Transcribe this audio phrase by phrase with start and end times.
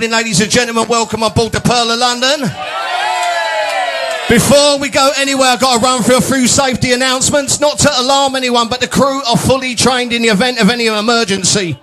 [0.00, 0.88] Evening, ladies and gentlemen.
[0.88, 2.40] Welcome on board the Pearl of London.
[4.30, 7.60] Before we go anywhere, I've got to run through a few safety announcements.
[7.60, 10.86] Not to alarm anyone, but the crew are fully trained in the event of any
[10.86, 11.78] emergency.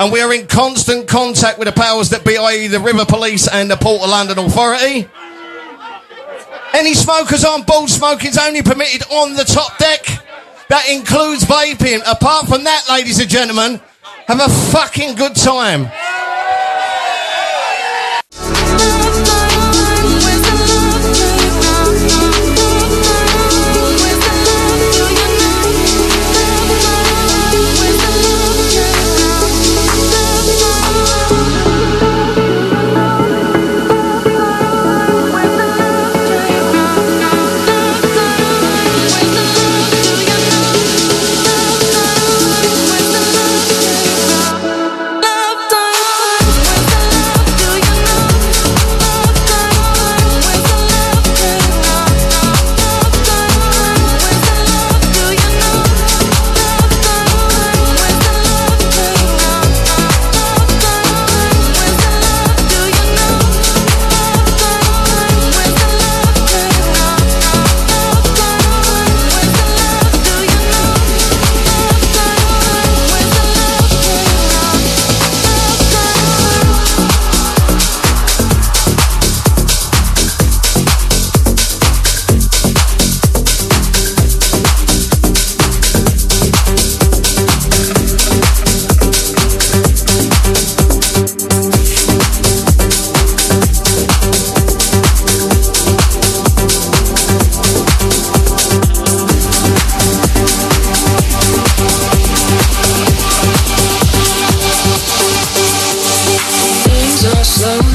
[0.00, 3.46] And we are in constant contact with the powers that be, i.e., the River Police
[3.46, 5.08] and the Port of London Authority.
[6.74, 10.04] Any smokers on board, smoking is only permitted on the top deck.
[10.68, 12.00] That includes vaping.
[12.10, 13.80] Apart from that, ladies and gentlemen,
[14.26, 15.92] have a fucking good time.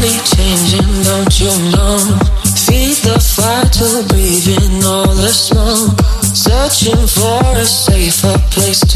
[0.07, 1.99] be changing, don't you know?
[2.65, 5.99] Feed the fire to breathe in all the smoke.
[6.23, 8.86] Searching for a safer place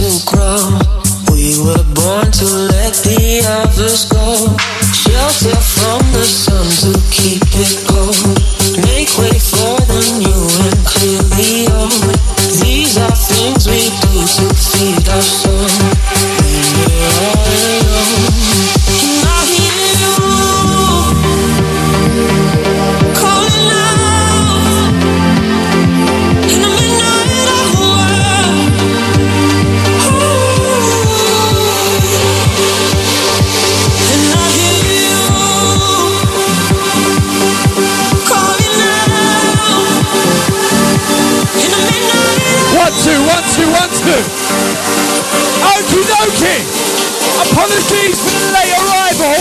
[47.57, 49.35] on the for the late arrival.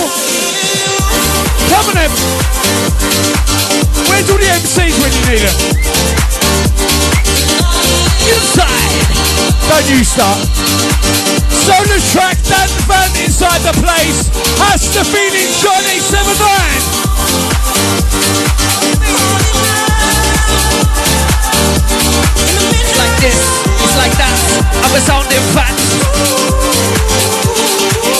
[1.70, 2.12] Coming up.
[4.08, 5.54] Where's all the MCs when you need them?
[8.26, 8.90] Inside.
[9.70, 10.42] Don't you start.
[11.54, 14.26] Solar track, Dan Vant inside the place.
[14.58, 17.10] Has the feeling Johnny eh, 79.
[22.74, 23.38] It's like this,
[23.84, 24.34] it's like that.
[24.82, 25.76] I'm a sounding fat.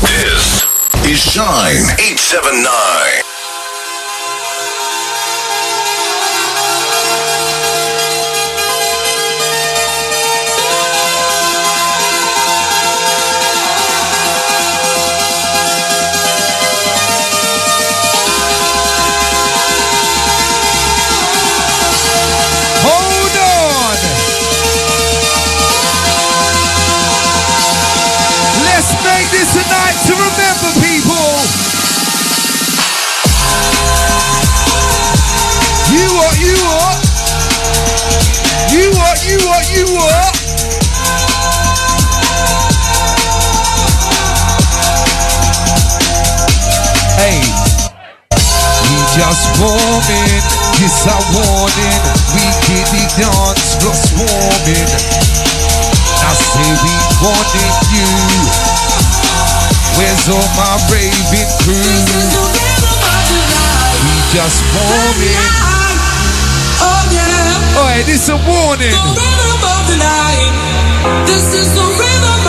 [0.00, 0.64] This
[1.04, 3.33] is Shine 879.
[51.06, 52.00] A warning.
[52.34, 54.90] We get the dance floor swarming.
[56.24, 58.08] I say we wanted you.
[59.98, 61.78] Where's all my raving crew?
[64.04, 65.44] We just warming.
[66.82, 68.90] Oh yeah, Oh, this a warning.
[68.90, 70.52] the rhythm of the night.
[71.26, 72.43] This is the rhythm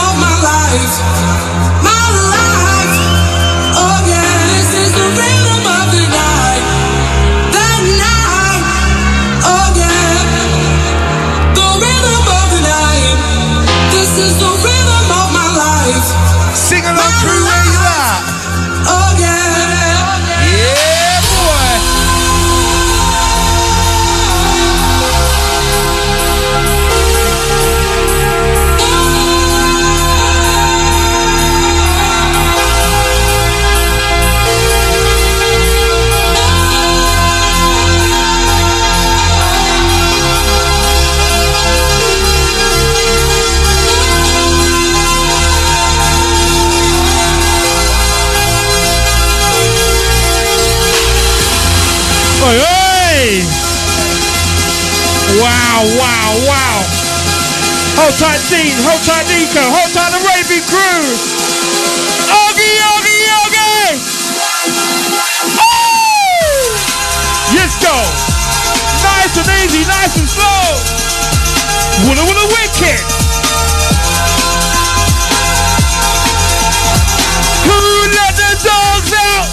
[55.95, 56.77] Wow, wow.
[57.95, 58.75] Hold tight, Dean.
[58.83, 59.63] Hold tight, Nico.
[59.63, 61.07] Hold tight, the Raving crew.
[62.35, 63.95] Oggy, Oggy, Oggy!
[65.55, 66.67] Oh!
[67.55, 67.95] Yes, go.
[69.07, 70.67] Nice and easy, nice and slow.
[72.03, 72.99] Willa, willa, wicked.
[77.63, 77.79] Who
[78.11, 79.47] let the dogs out?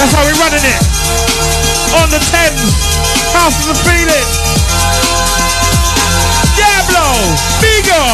[0.00, 0.99] That's how we're running it.
[1.98, 2.70] On the Thames.
[3.34, 4.28] House of the Feeling.
[6.54, 7.06] Diablo.
[7.58, 8.04] Bigo.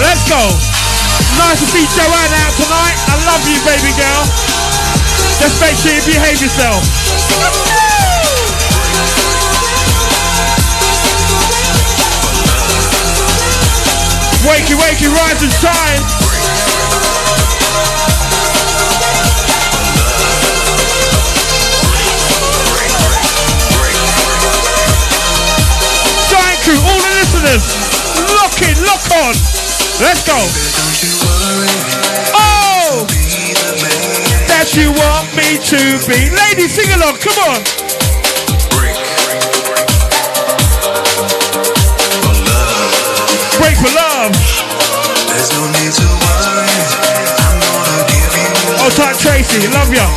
[0.00, 0.48] Let's go.
[1.36, 2.96] Nice to see Joanne out tonight.
[3.12, 4.24] I love you, baby girl.
[5.38, 6.80] Just make sure you behave yourself.
[14.48, 16.23] Wakey, wakey, rise and shine.
[30.00, 30.34] Let's go.
[32.34, 33.06] Oh,
[34.50, 35.78] that you want me to
[36.10, 36.30] be.
[36.34, 37.62] Ladies, sing along, come on.
[38.74, 39.22] Break for
[42.42, 42.90] love.
[43.58, 44.34] Break for love.
[45.30, 46.74] There's no need to worry.
[47.38, 50.10] I'm gonna give you Oh, tight Tracy, love ya.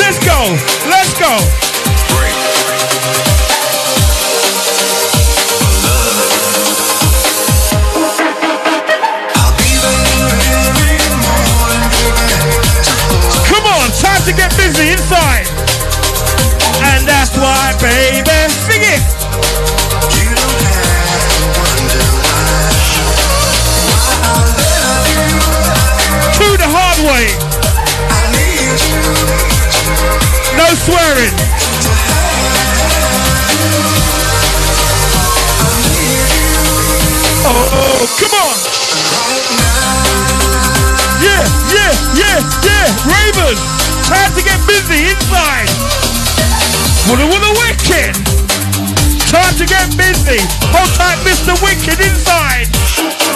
[0.00, 0.56] Let's go,
[0.88, 1.71] let's go.
[42.16, 42.86] Yeah, yeah.
[43.06, 43.56] Raven,
[44.06, 45.68] time to get busy inside.
[47.08, 48.14] Willa Willa Wicked.
[49.28, 50.40] Time to get busy.
[50.72, 51.56] Hold tight, Mr.
[51.64, 52.68] Wicked inside.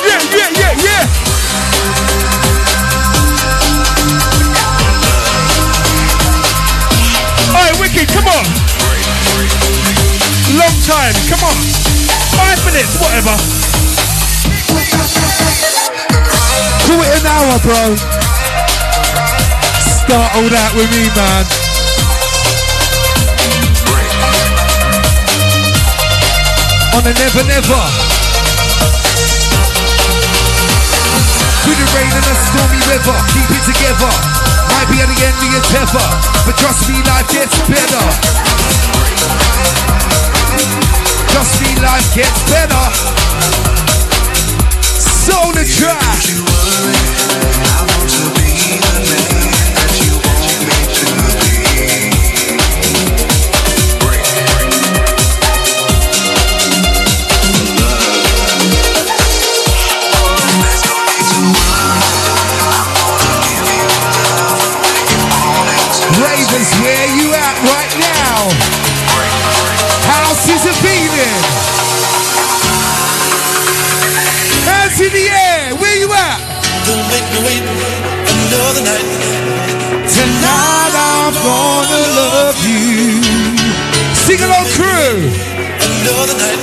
[0.04, 2.06] Yeah, yeah, yeah, yeah.
[7.54, 8.44] Alright, Wicked, come on.
[10.56, 11.56] Long time, come on.
[12.37, 13.35] five minutes, whatever.
[16.87, 18.15] Call it an hour, bro.
[20.06, 21.42] Start all that with me, man.
[26.94, 27.82] On a never, never.
[31.66, 34.06] Through the rain and a stormy weather, keep it together.
[34.78, 36.06] Might be at the end of your tether,
[36.46, 38.06] but trust me, life gets better.
[41.34, 42.86] Trust me, life gets better.
[45.26, 47.46] SolarTrak.
[75.06, 76.38] In the air, where you at?
[76.82, 79.06] Don't make me wait another night.
[80.02, 83.22] Tonight I'm gonna love you.
[84.26, 85.30] Sing along, crew.
[85.78, 86.62] Another night.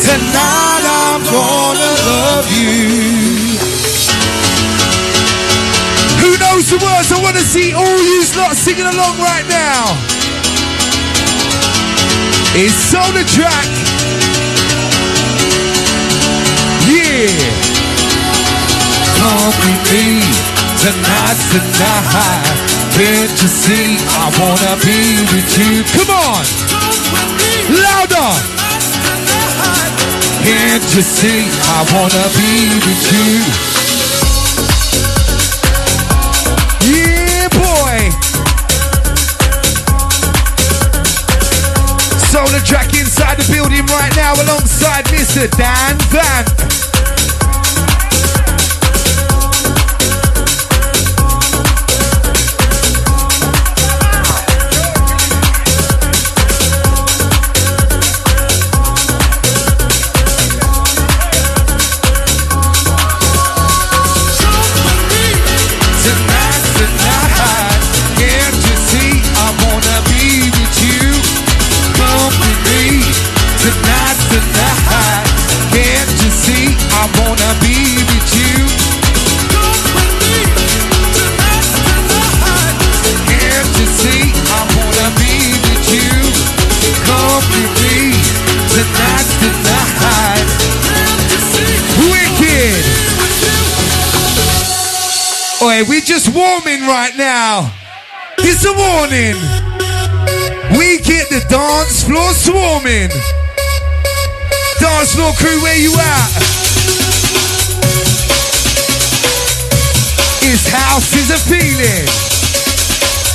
[0.00, 3.60] Tonight I'm gonna love you.
[6.24, 7.12] Who knows the words?
[7.12, 9.92] I want to see all you lot singing along right now.
[12.56, 13.83] It's on the track.
[17.26, 17.32] Come
[19.64, 20.20] with me
[20.76, 22.44] tonight, tonight.
[22.92, 25.84] Can't you see I wanna be with you?
[25.96, 26.44] Come on.
[27.80, 28.28] Louder.
[30.44, 33.40] Can't you see I wanna be with you?
[36.92, 38.12] Yeah, boy.
[42.28, 45.48] SolarTrak inside the building right now alongside Mr.
[45.56, 46.83] Dan Vant.
[98.66, 99.36] It's a warning.
[100.80, 103.12] We get the dance floor swarming.
[104.80, 106.32] Dance floor crew, where you at?
[110.40, 112.08] His house is a feeling.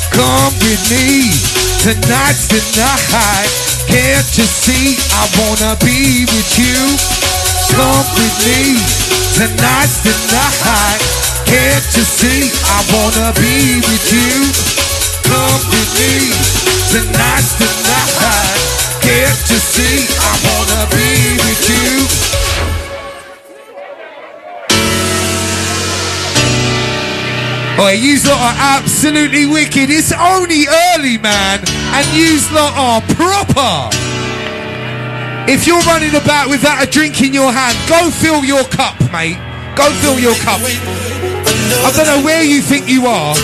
[0.10, 1.30] Come with me.
[1.86, 3.54] Tonight's the night.
[3.86, 6.98] Can't you see I wanna be with you?
[7.78, 8.82] Come with me.
[9.38, 10.98] Tonight's the night.
[11.46, 14.79] Can't you see I wanna be with you?
[17.20, 18.60] Night.
[19.02, 21.90] Can't see I wanna be with you?
[27.82, 29.90] Oh, you lot are absolutely wicked.
[29.90, 31.64] It's only early, man,
[31.96, 33.90] and you lot are proper.
[35.50, 39.38] If you're running about without a drink in your hand, go fill your cup, mate.
[39.76, 40.60] Go fill your cup.
[40.62, 43.36] I don't know where you think you are,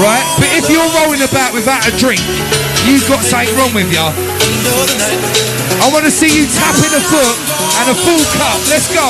[0.00, 0.26] right?
[0.38, 2.22] But if you're rolling about without a drink,
[2.86, 4.06] you've got something wrong with you.
[5.78, 7.36] I want to see you tapping a foot
[7.82, 8.58] and a full cup.
[8.70, 9.08] Let's go.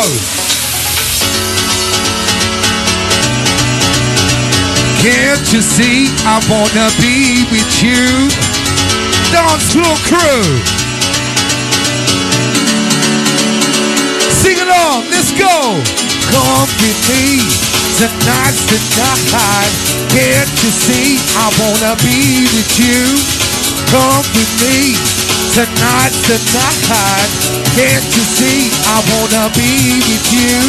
[5.00, 8.28] Can't you see I wanna be with you?
[9.30, 10.42] Dance floor crew.
[14.28, 15.80] Sing along, let's go.
[16.32, 17.67] Come with me.
[17.98, 19.74] Tonight's the night.
[20.14, 23.02] Can't you see I wanna be with you?
[23.90, 24.94] Come with me.
[25.50, 27.26] Tonight's the night.
[27.74, 30.62] Can't you see I wanna be with you?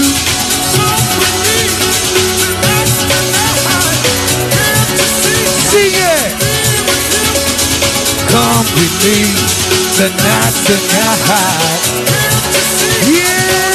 [8.34, 9.22] Come with me.
[10.02, 12.10] Tonight's the night.
[13.06, 13.68] Yeah,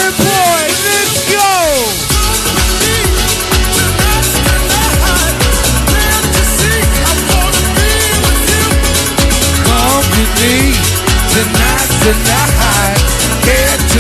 [12.05, 13.01] tonight.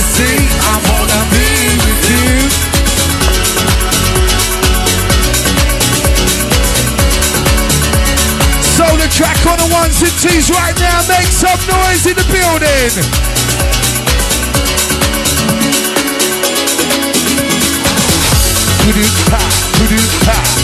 [0.04, 1.48] See I wanna be
[1.80, 2.28] with you?
[8.76, 11.00] So the track on the ones and twos right now.
[11.08, 12.92] Make some noise in the building.
[18.84, 19.42] Do-do-pa,
[19.78, 20.63] do-do-pa.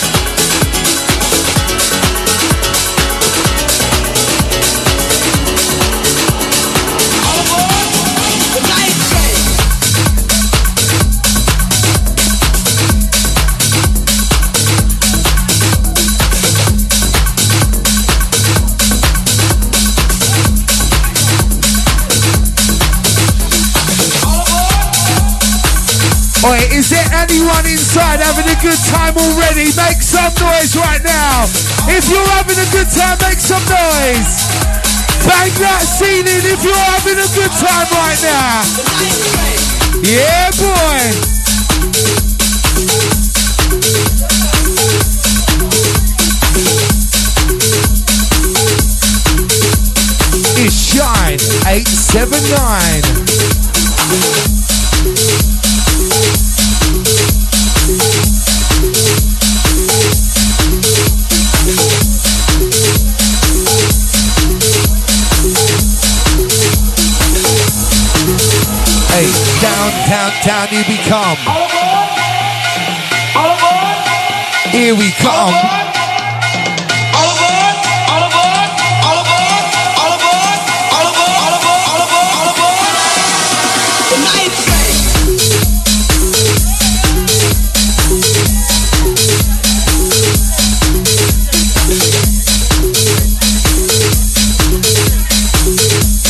[26.71, 29.67] is there anyone inside having a good time already?
[29.75, 31.45] Make some noise right now.
[31.91, 34.47] If you're having a good time, make some noise.
[35.27, 38.63] Bang that ceiling if you're having a good time right now.
[40.01, 41.41] Yeah, boy.
[50.63, 53.10] It's Shine 879.
[70.11, 71.37] Down, down, down, here we come.
[74.71, 75.53] Here we come.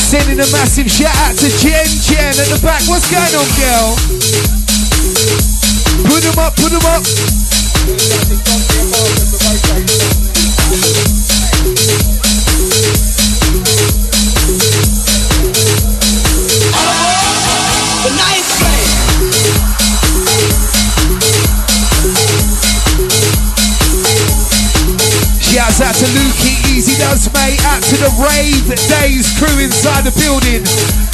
[0.06, 2.01] Sending a massive shout out to Jen
[2.32, 2.80] Jen at the back.
[2.88, 3.92] What's going on, girl?
[6.08, 7.02] Put them up, put them up.
[25.52, 27.62] Shouts out to Lukey, Easy Does, mate.
[27.66, 30.62] Out to the Rave Days crew inside the building.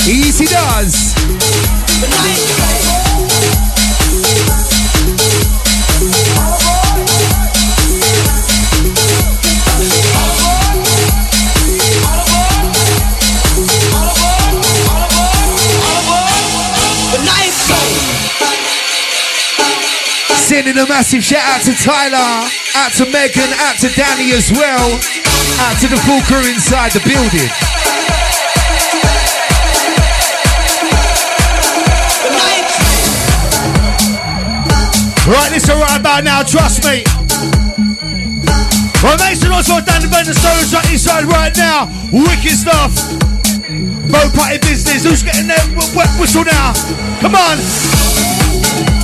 [0.07, 1.13] Easy Does.
[20.59, 22.19] Sending a massive shout out to Tyler,
[22.75, 24.91] out to Megan, out to Danny as well,
[25.63, 27.47] out to the full crew inside the building.
[35.31, 37.07] Right, listen right about now, trust me.
[38.99, 40.35] Right, make noise for Dan the Bender
[40.75, 41.87] right inside right now.
[42.11, 42.91] Wicked stuff.
[44.11, 45.05] Boat party business.
[45.05, 45.63] Who's getting their
[46.19, 46.75] whistle now?
[47.23, 48.98] Come on.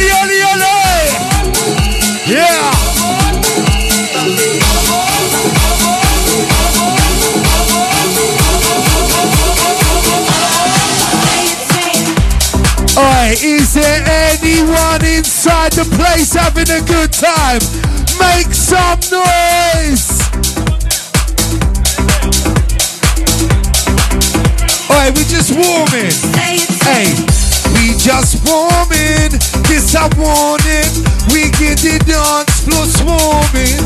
[0.00, 1.12] Oli Oli Oli!
[2.26, 2.72] Yeah!
[12.96, 17.60] Oi, is there anyone inside the place having a good time?
[18.18, 20.20] Make some noise!
[24.90, 26.16] Oi, we just warming.
[26.80, 27.12] Hey,
[27.74, 29.49] we just warming.
[29.70, 30.90] This a warning.
[31.30, 33.78] We get the dance floor swarming.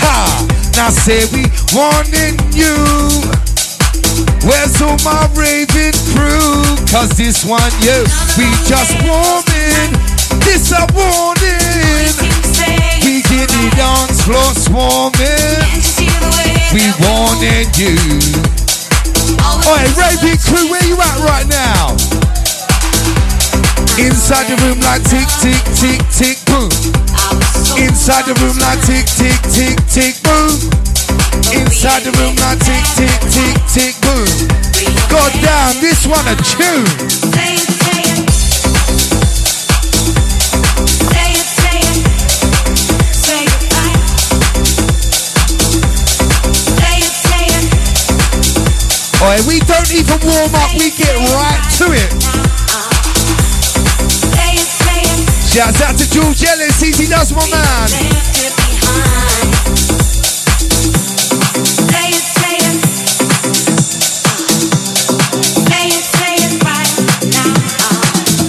[0.00, 0.48] Ha!
[0.80, 1.44] Now say we
[1.76, 2.72] warning you.
[4.48, 6.64] Where's all my raving crew?
[6.88, 8.00] Cause this one, you,
[8.40, 9.92] we just warming.
[10.40, 12.16] This a warning.
[13.04, 15.60] We get the dance floor swarming.
[16.72, 17.92] We warning you.
[19.68, 22.25] Oi, raving crew, where you at right now?
[23.98, 26.68] Inside the room like tick, tick, tick, tick, boom.
[27.80, 30.52] Inside the room like tick, tick, tick, tick, boom.
[31.56, 34.28] Inside the room like tick, tick, tick, tick, boom.
[35.08, 36.84] God damn, this one a tune.
[49.22, 52.35] Oi, we don't even warm up, we get right to it.
[55.56, 57.88] Shouts out to George Ellis, Easy Does My Man.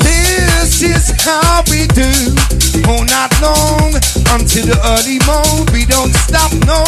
[0.04, 2.12] This is how we do.
[2.90, 3.96] All night long
[4.36, 5.66] until the early morn.
[5.72, 6.84] We don't stop, no,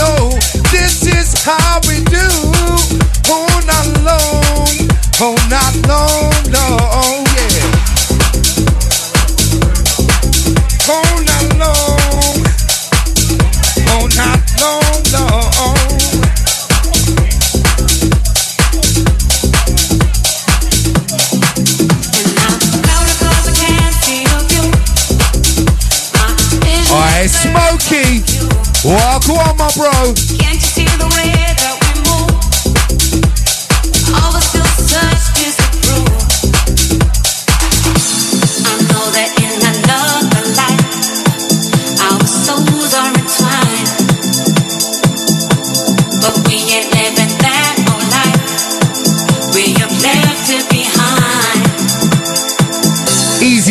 [0.00, 0.30] no.
[0.72, 2.24] This is how we do.
[3.30, 4.88] All night long,
[5.20, 7.27] all night long, no,
[27.28, 28.22] Smokey.
[28.84, 30.27] Well, go on, my bro.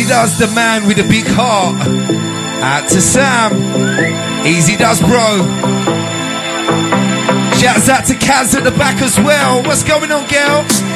[0.08, 1.76] Does the man with a big heart.
[2.62, 3.52] Out to Sam.
[4.46, 5.44] Easy does, bro.
[7.60, 9.62] Shouts out to Kaz at the back as well.
[9.62, 10.87] What's going on, girl?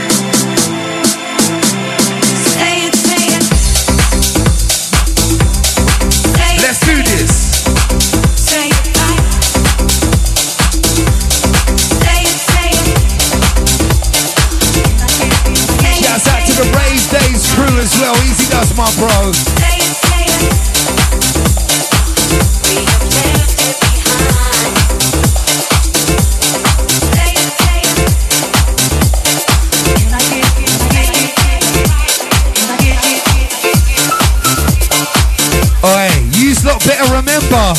[35.85, 37.75] Oi, yous lot better remember.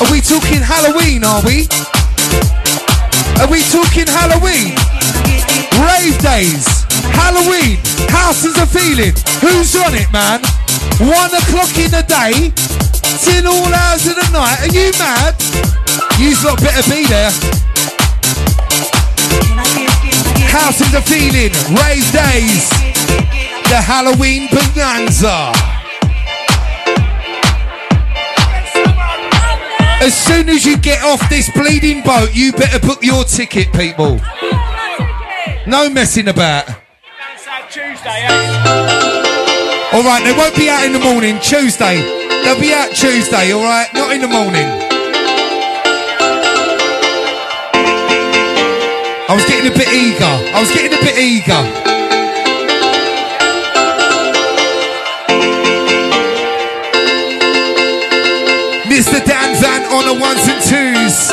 [0.00, 1.68] Are we talking Halloween, are we?
[3.38, 4.74] Are we talking Halloween?
[5.78, 6.85] Rave days,
[7.26, 7.76] Halloween,
[8.08, 9.12] houses are feeling.
[9.42, 10.38] Who's on it, man?
[11.02, 12.54] One o'clock in the day,
[13.18, 14.62] till all hours of the night.
[14.62, 15.34] Are you mad?
[16.20, 17.32] Yous lot better be there.
[20.54, 22.70] Houses are feeling, rave days,
[23.74, 25.50] the Halloween bonanza.
[30.00, 34.20] As soon as you get off this bleeding boat, you better book your ticket, people.
[35.66, 36.85] No messing about.
[39.92, 41.40] All right, they won't be out in the morning.
[41.40, 41.96] Tuesday,
[42.44, 43.52] they'll be out Tuesday.
[43.52, 44.66] All right, not in the morning.
[49.28, 50.22] I was getting a bit eager.
[50.22, 51.62] I was getting a bit eager.
[58.86, 59.18] Mr.
[59.26, 61.32] Dan Vant on the ones and twos.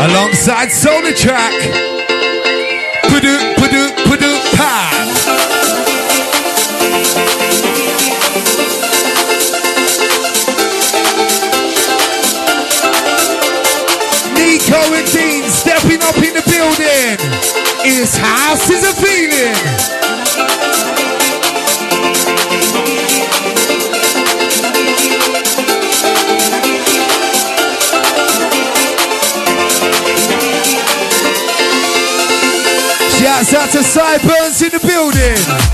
[0.00, 1.98] Alongside SolarTrak.
[3.10, 3.57] Pudu,
[18.08, 19.52] His house is a feeling.
[33.18, 35.67] Shouts out to Sideburns in the building.